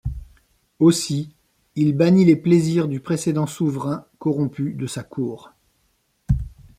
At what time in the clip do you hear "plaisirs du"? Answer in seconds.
2.35-3.01